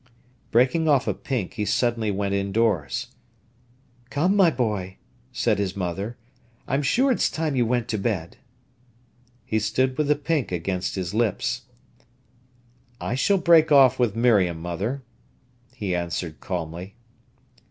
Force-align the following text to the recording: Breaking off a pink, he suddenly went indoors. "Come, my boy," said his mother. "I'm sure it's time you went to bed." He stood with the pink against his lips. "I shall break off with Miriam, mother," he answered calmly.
Breaking 0.49 0.87
off 0.87 1.07
a 1.07 1.13
pink, 1.13 1.53
he 1.53 1.63
suddenly 1.63 2.09
went 2.09 2.33
indoors. 2.33 3.09
"Come, 4.09 4.35
my 4.35 4.49
boy," 4.49 4.97
said 5.31 5.59
his 5.59 5.75
mother. 5.77 6.17
"I'm 6.67 6.81
sure 6.81 7.11
it's 7.11 7.29
time 7.29 7.55
you 7.55 7.67
went 7.67 7.87
to 7.89 7.99
bed." 7.99 8.37
He 9.45 9.59
stood 9.59 9.99
with 9.99 10.07
the 10.07 10.15
pink 10.15 10.51
against 10.51 10.95
his 10.95 11.13
lips. 11.13 11.65
"I 12.99 13.13
shall 13.13 13.37
break 13.37 13.71
off 13.71 13.99
with 13.99 14.15
Miriam, 14.15 14.59
mother," 14.59 15.03
he 15.71 15.93
answered 15.93 16.39
calmly. 16.39 16.95